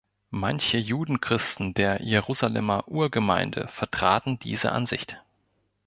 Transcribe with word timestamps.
Manche 0.31 0.79
Judenchristen 0.79 1.75
der 1.75 2.01
Jerusalemer 2.03 2.87
Urgemeinde 2.87 3.67
vertraten 3.67 4.39
diese 4.39 4.71
Ansicht. 4.71 5.21